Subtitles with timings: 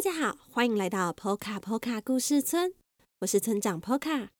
[0.00, 2.72] 大家好，欢迎来到 Poca Poca 故事村，
[3.18, 4.30] 我是村长 Poca。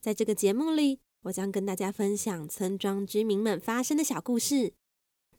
[0.00, 4.72] 在这个节目里，我将跟大家分享村庄居民们发生的小故事。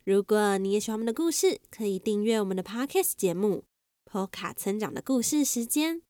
[0.06, 3.66] 如果你也喜欢我们的故事，可以订阅我们的 Podcast 节目
[4.10, 6.02] Poca 村长的故事时间。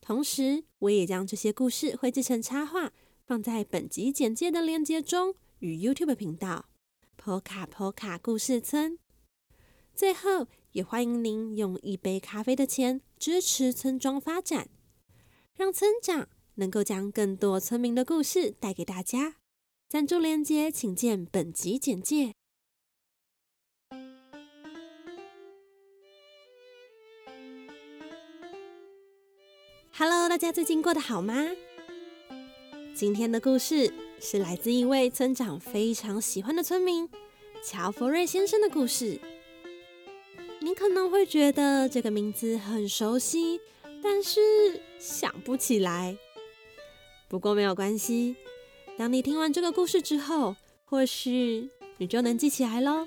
[0.00, 2.92] 同时，我也将这些故事绘制成插画，
[3.24, 6.68] 放在本集简介的链接中与 YouTube 频道
[7.16, 8.98] Poca Poca 故事村。
[9.94, 14.68] 最后，也欢迎您用一杯咖啡的钱支持村庄发展，
[15.54, 19.36] 让村长能够将更多村民的故事带给大家。
[19.88, 22.34] 赞助链接请见本集简介。
[29.94, 31.52] Hello，大家最近过得好吗？
[32.94, 33.90] 今天的故事
[34.20, 37.08] 是来自一位村长非常喜欢的村民
[37.64, 39.18] 乔佛瑞先生的故事。
[40.66, 43.60] 你可能会觉得这个名字很熟悉，
[44.02, 46.18] 但是想不起来。
[47.28, 48.34] 不过没有关系，
[48.98, 53.06] 当你听完这个故事之后，或许你就能记起来喽。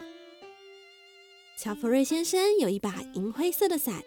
[1.57, 4.05] 乔佛瑞先生有一把银灰色的伞，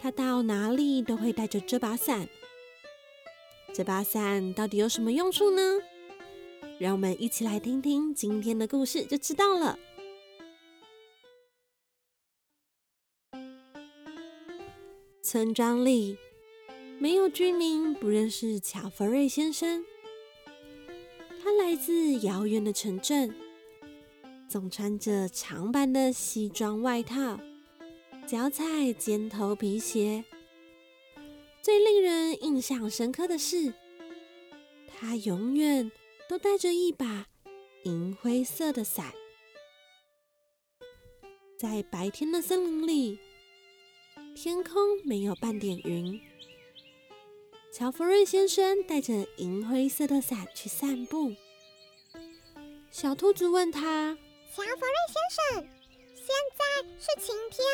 [0.00, 2.26] 他到哪里都会带着这把伞。
[3.74, 5.60] 这把伞到底有什么用处呢？
[6.78, 9.78] 让我们一起来听听今天的故事，就知道了。
[15.30, 16.16] 村庄里
[16.98, 19.84] 没有居民不认识乔佛瑞先生。
[21.38, 23.36] 他来自遥远的城镇，
[24.48, 27.38] 总穿着长版的西装外套，
[28.26, 30.24] 脚踩尖头皮鞋。
[31.60, 33.74] 最令人印象深刻的是，
[34.86, 35.92] 他永远
[36.26, 37.26] 都带着一把
[37.82, 39.12] 银灰色的伞。
[41.58, 43.18] 在白天的森林里。
[44.40, 44.72] 天空
[45.04, 46.20] 没有半点云。
[47.72, 51.34] 乔佛瑞先生带着银灰色的伞去散步。
[52.88, 54.16] 小兔子问他
[54.54, 55.68] ：“乔佛瑞先生，
[56.14, 57.66] 现在是晴天，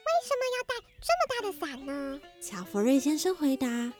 [0.00, 3.92] 为什么要带这么大的伞呢？”乔佛瑞先生回答：“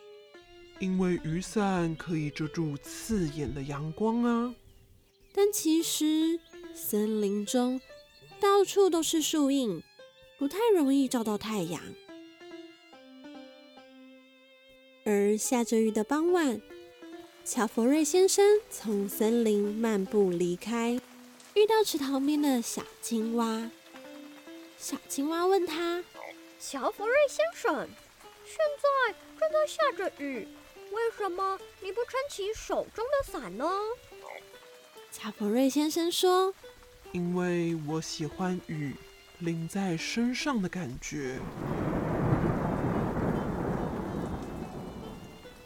[0.81, 4.55] 因为雨伞可以遮住刺眼的阳光啊。”
[5.31, 6.39] 但其实
[6.73, 7.79] 森林中
[8.39, 9.83] 到处都是树荫。
[10.39, 11.81] 不太容易照到太阳，
[15.03, 16.61] 而下着雨的傍晚，
[17.43, 20.97] 乔佛瑞先生从森林漫步离开，
[21.55, 23.69] 遇到池塘边的小青蛙。
[24.77, 26.01] 小青蛙问他
[26.57, 27.89] ：“乔佛瑞先生，
[28.45, 30.47] 现在正在下着雨，
[30.91, 33.69] 为什么你不撑起手中的伞呢？”
[35.11, 36.53] 乔佛瑞先生说
[37.11, 38.95] ：“因为我喜欢雨。”
[39.39, 41.39] 淋在身上的感觉。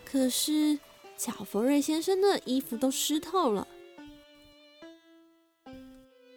[0.06, 0.78] 可是，
[1.18, 3.68] 乔佛瑞先生的衣服都湿透了。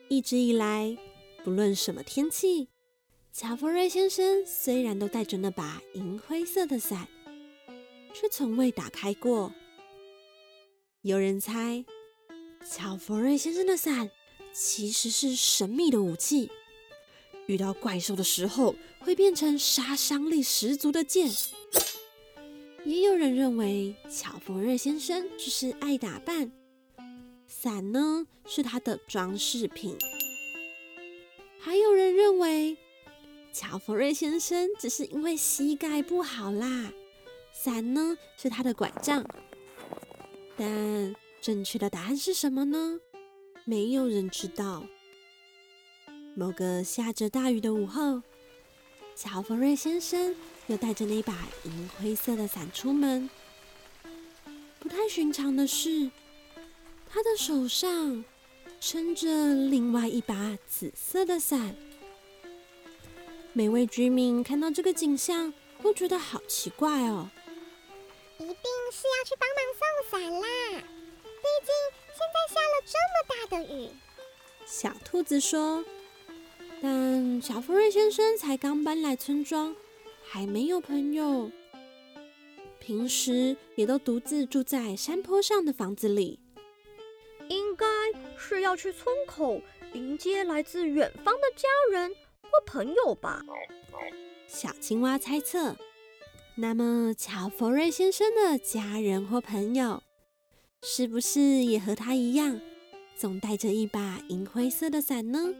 [0.08, 0.96] 一直以来，
[1.44, 2.68] 不论什么天气，
[3.32, 7.06] 乔佛瑞先生虽然都带着那把银灰色的伞，
[8.14, 9.52] 却从未打开过。
[11.02, 11.84] 有人猜，
[12.64, 14.10] 乔佛瑞先生的伞
[14.54, 16.50] 其实是神秘的武器。
[17.46, 21.30] 遇到怪兽的时候，会变成杀伤力十足的剑。
[22.84, 26.52] 也有人认为乔佛瑞先生只是爱打扮，
[27.46, 29.96] 伞呢是他的装饰品。
[31.58, 32.76] 还有人认为
[33.52, 36.92] 乔佛瑞先生只是因为膝盖不好啦，
[37.52, 39.24] 伞呢是他的拐杖。
[40.56, 43.00] 但正确的答案是什么呢？
[43.64, 44.86] 没有人知道。
[46.38, 48.20] 某个下着大雨的午后，
[49.14, 50.36] 乔佛瑞先生
[50.66, 51.32] 又带着那把
[51.64, 53.30] 银灰色的伞出门。
[54.78, 56.10] 不太寻常的是，
[57.08, 58.22] 他的手上
[58.78, 61.74] 撑着另外一把紫色的伞。
[63.54, 67.30] 每位居民看到这个景象，都觉得好奇怪哦。
[68.36, 68.54] 一定
[68.92, 70.46] 是要去帮忙送伞啦！
[71.22, 71.72] 毕竟
[72.12, 73.88] 现在下了这么大的雨。
[74.66, 75.82] 小兔子说。
[76.82, 79.74] 但乔佛瑞先生才刚搬来村庄，
[80.24, 81.50] 还没有朋友，
[82.78, 86.38] 平时也都独自住在山坡上的房子里。
[87.48, 87.86] 应该
[88.36, 89.60] 是要去村口
[89.94, 92.10] 迎接来自远方的家人
[92.42, 93.42] 或朋友吧？
[94.46, 95.76] 小青蛙猜测。
[96.56, 100.02] 那么，乔佛瑞先生的家人或朋友，
[100.82, 102.60] 是不是也和他一样，
[103.16, 105.54] 总带着一把银灰色的伞呢？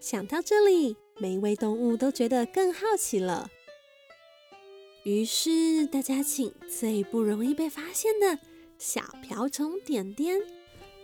[0.00, 3.50] 想到这里，每一位动物都觉得更好奇了。
[5.04, 8.38] 于是大家请最不容易被发现的
[8.78, 10.38] 小瓢虫点点，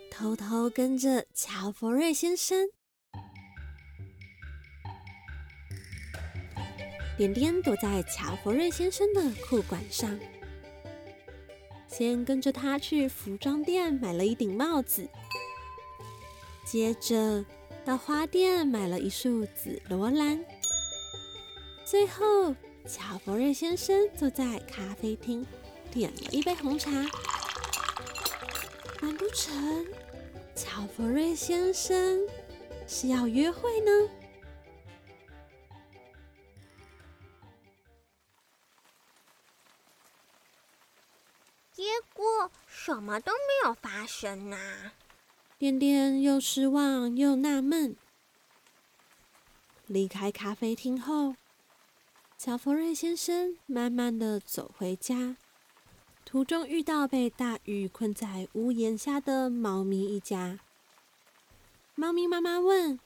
[0.09, 2.69] 偷偷跟着乔佛瑞先生。
[7.17, 10.19] 点点躲在乔佛瑞先生的裤管上，
[11.87, 15.07] 先跟着他去服装店买了一顶帽子，
[16.65, 17.45] 接着
[17.85, 20.43] 到花店买了一束紫罗兰，
[21.85, 22.55] 最后
[22.87, 25.45] 乔佛瑞先生坐在咖啡厅
[25.91, 26.89] 点了一杯红茶。
[29.01, 29.85] 难不成
[30.55, 32.27] 乔佛瑞先生
[32.87, 33.91] 是要约会呢？
[41.71, 41.83] 结
[42.15, 44.93] 果什么都没有发生啊！
[45.65, 47.95] 点点又失望又纳闷。
[49.87, 51.33] 离开咖啡厅后，
[52.37, 55.37] 乔佛瑞先生慢慢的走回家，
[56.23, 60.59] 途中遇到被大雨困在屋檐下的猫咪一家。
[61.95, 62.99] 猫咪妈妈问：“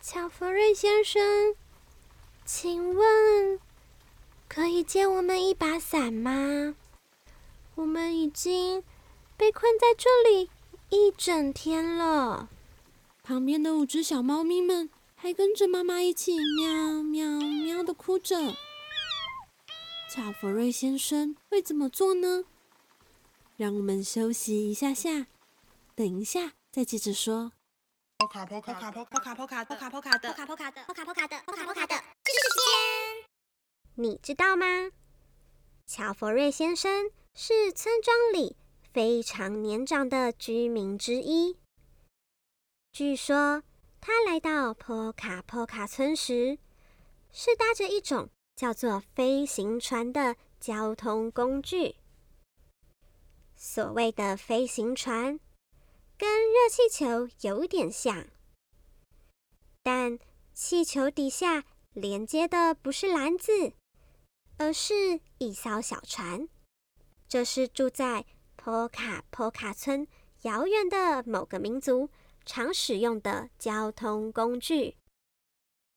[0.00, 1.56] 乔佛瑞先生，
[2.44, 3.58] 请问
[4.46, 6.76] 可以借我们一把伞吗？”
[7.74, 8.84] 我们已经
[9.36, 10.48] 被困在这里
[10.90, 12.48] 一整天了。
[13.22, 18.54] 旁边的五只小猫咪们还跟着妈妈一起喵喵喵的哭着。
[20.10, 22.44] 乔佛瑞先生会怎么做呢？
[23.56, 25.26] 让我们休息一下下，
[25.94, 27.52] 等一下再接着说。
[28.16, 31.94] 波卡波卡波卡波卡波卡波卡波卡的波卡波卡的波卡波卡的波卡波卡的，
[32.24, 33.28] 这是时间。
[33.94, 34.90] 你知道吗？
[35.86, 37.10] 乔佛瑞先生。
[37.40, 38.56] 是村庄里
[38.92, 41.56] 非常年长的居民之一。
[42.92, 43.62] 据说
[44.00, 46.58] 他来到波卡波卡村时，
[47.30, 51.96] 是搭着一种叫做飞行船的交通工具。
[53.54, 55.38] 所谓的飞行船，
[56.16, 58.26] 跟热气球有点像，
[59.82, 60.18] 但
[60.52, 63.72] 气球底下连接的不是篮子，
[64.56, 66.48] 而是一艘小船。
[67.28, 68.24] 这是住在
[68.62, 70.06] 波卡波卡村
[70.42, 72.10] 遥远的某个民族
[72.44, 74.96] 常使用的交通工具。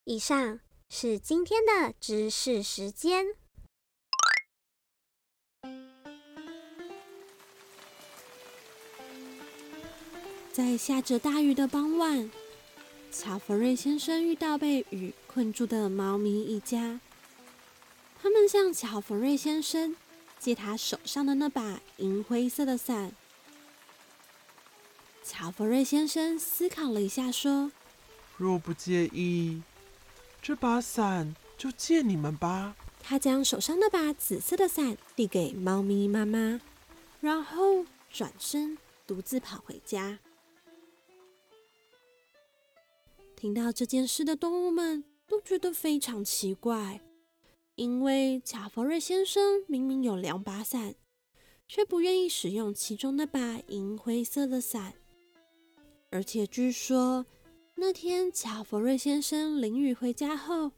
[0.06, 3.26] 以上是今天的知识时间。
[10.54, 12.30] 在下着大雨的傍晚，
[13.12, 17.00] 乔弗瑞先生遇到被雨困住的猫咪一家，
[18.22, 19.96] 他们向乔弗瑞先生。
[20.42, 23.12] 借他手上的那把银灰色的伞，
[25.24, 27.72] 乔佛瑞先生思考了一下，说
[28.38, 29.62] ：“若不介意，
[30.42, 36.60] 这把伞就借你们吧。”他将手上那把紫色的伞递给猫咪妈妈，
[37.20, 40.18] 然后转身独自跑回家。
[43.36, 47.00] 听到这件事的动物们都觉得非常奇怪。
[47.76, 50.96] 因为乔佛瑞先生明明有两把伞，
[51.68, 54.94] 却不愿意使用其中那把银灰色的伞。
[56.10, 57.26] 而且据说
[57.76, 60.72] 那天乔佛瑞先生淋雨回家后，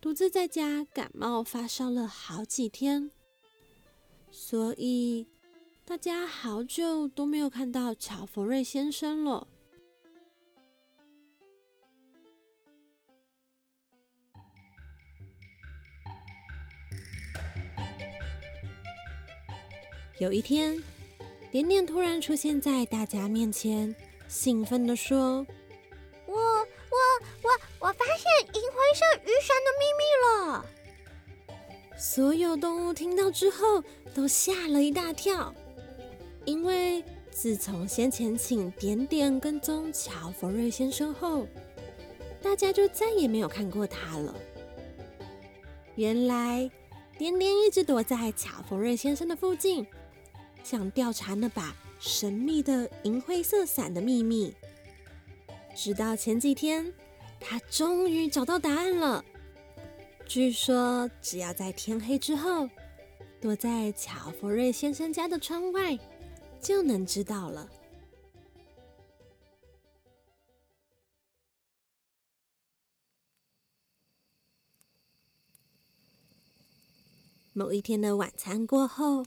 [0.00, 3.10] 独自在家感冒发烧了好几天，
[4.30, 5.26] 所以
[5.84, 9.48] 大家好久都没有看到乔佛瑞先生了。
[20.18, 20.80] 有一天，
[21.50, 23.92] 点点突然出现在大家面前，
[24.28, 25.44] 兴奋地说
[26.26, 26.66] ：“我、我、
[27.42, 30.66] 我、我发现银灰色雨伞的秘密了！”
[31.98, 33.82] 所有动物听到之后
[34.14, 35.52] 都吓了一大跳，
[36.44, 37.02] 因为
[37.32, 41.44] 自从先前请点点跟踪乔佛瑞先生后，
[42.40, 44.32] 大家就再也没有看过他了。
[45.96, 46.70] 原来，
[47.18, 49.84] 点点一直躲在乔佛瑞先生的附近。
[50.64, 54.52] 想调查那把神秘的银灰色伞的秘密，
[55.76, 56.90] 直到前几天，
[57.38, 59.22] 他终于找到答案了。
[60.26, 62.66] 据说，只要在天黑之后，
[63.42, 65.98] 躲在乔佛瑞先生家的窗外，
[66.62, 67.68] 就能知道了。
[77.52, 79.24] 某一天的晚餐过后。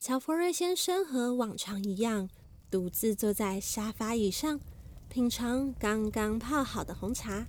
[0.00, 2.30] 乔佛瑞先生和往常一样，
[2.70, 4.60] 独自坐在沙发椅上，
[5.08, 7.48] 品尝刚刚泡好的红茶。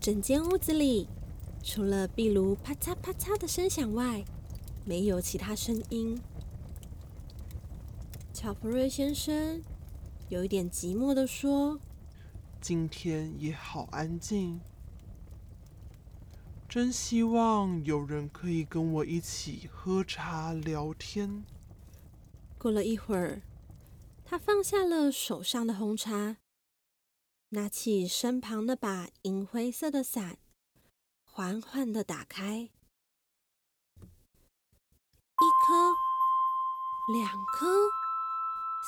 [0.00, 1.06] 整间屋子里
[1.62, 4.24] 除了壁炉啪嚓啪嚓的声响外，
[4.84, 6.20] 没有其他声音。
[8.34, 9.62] 乔弗瑞先生
[10.28, 11.78] 有一点寂寞地说
[12.60, 14.60] ：“今天也好安静，
[16.72, 21.44] 真希望有人可以跟我一起喝茶聊天。”
[22.56, 23.42] 过了一会儿，
[24.24, 26.38] 他放下了手上的红茶，
[27.50, 30.38] 拿起身旁那把银灰色的伞，
[31.24, 32.60] 缓缓地打开。
[32.60, 32.70] 一
[35.66, 35.92] 颗，
[37.12, 37.66] 两颗。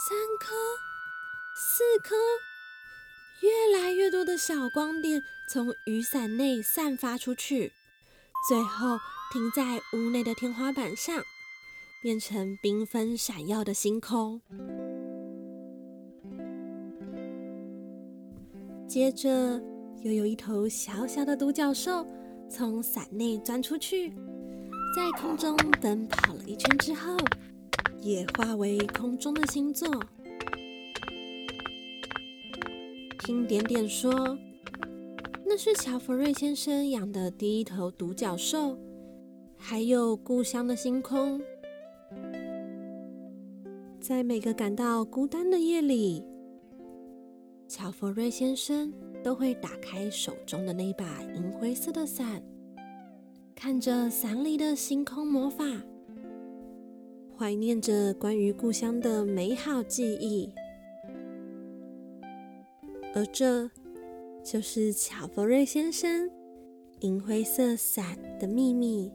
[0.08, 0.54] 三颗，
[1.54, 2.16] 四颗，
[3.44, 7.70] 越来越多的小光点从雨伞内散发出去，
[8.48, 8.96] 最后
[9.30, 11.22] 停在屋内的天花板上，
[12.02, 14.40] 变成缤纷闪耀的星空。
[18.88, 19.60] 接着，
[20.02, 22.06] 又有一头小小的独角兽
[22.48, 24.08] 从伞内钻出去，
[24.96, 27.14] 在空中奔跑了一圈之后。
[28.00, 29.88] 也化为空中的星座。
[33.24, 34.38] 听点点说，
[35.46, 38.76] 那是乔弗瑞先生养的第一头独角兽，
[39.56, 41.40] 还有故乡的星空。
[43.98, 46.22] 在每个感到孤单的夜里，
[47.66, 52.42] 乔弗瑞先生都会打开手中的那把银灰色的伞，
[53.54, 55.64] 看着伞里的星空魔法。
[57.34, 60.50] 怀念着关于故乡的美好记忆，
[63.14, 63.70] 而这
[64.44, 66.28] 就是乔弗瑞先生
[67.00, 69.12] 银灰色伞的秘密。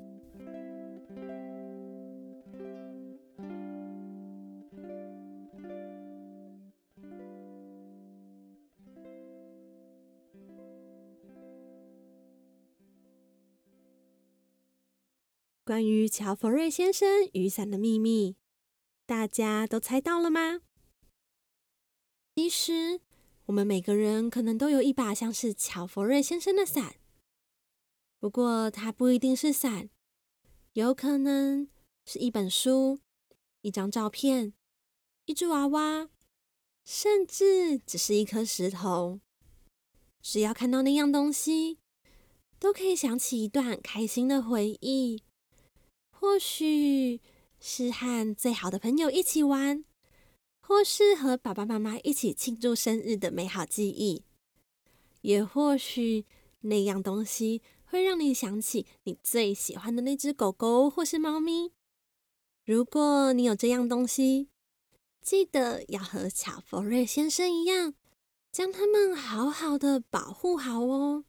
[15.66, 18.38] 关于乔弗瑞先生雨伞的秘密，
[19.06, 20.62] 大家都猜到了吗？
[22.36, 23.02] 其实，
[23.50, 26.98] 我们每个人可能都有一把像是乔佛瑞先生的伞，
[28.20, 29.90] 不过它不一定是伞，
[30.74, 31.68] 有可能
[32.06, 33.00] 是一本书、
[33.62, 34.54] 一张照片、
[35.26, 36.10] 一只娃娃，
[36.86, 39.20] 甚至只是一颗石头。
[40.22, 41.80] 只要看到那样东西，
[42.60, 45.24] 都可以想起一段开心的回忆。
[46.12, 47.20] 或许
[47.60, 49.84] 是和最好的朋友一起玩，
[50.70, 54.24] 或是和爸爸妈妈一起庆祝生日的美好记忆，
[55.22, 56.28] 也或许
[56.62, 61.72] 那样东西会让你想起你最喜欢的那只狗狗或是猫咪。
[62.64, 64.50] 如果你有这样东西，
[65.24, 67.96] 记得要和乔弗瑞先生一样，
[68.52, 71.26] 将它们好好的保护好哦。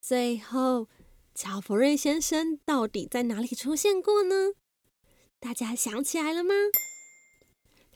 [0.00, 0.88] 最后。
[1.34, 4.54] 乔弗瑞先生到底在哪里出现过呢？
[5.38, 6.54] 大家想起来了吗？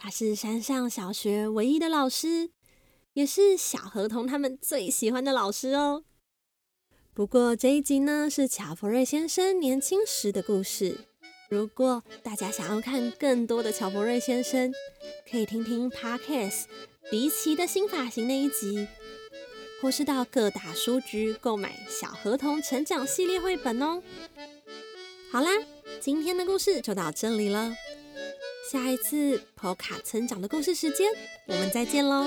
[0.03, 2.49] 他是山上小学唯一的老师，
[3.13, 6.05] 也是小河童他们最喜欢的老师哦。
[7.13, 11.05] 不过这一集呢，是乔弗瑞先生年轻时的故事。
[11.51, 14.73] 如果大家想要看更多的乔弗瑞先生，
[15.31, 16.63] 可以听听 Podcast
[17.11, 18.89] 《迪奇的新发型》那一集。
[19.83, 24.03] 或是到各大书局购买《小河童成长系列》绘本哦。
[25.31, 25.51] 好啦，
[26.01, 27.75] 今天的故事就到这里了。
[28.71, 31.11] 下一次普卡村长的故事时间，
[31.49, 32.25] 我们再见喽。